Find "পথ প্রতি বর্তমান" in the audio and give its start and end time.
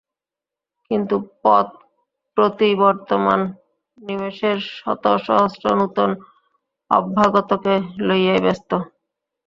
1.43-3.39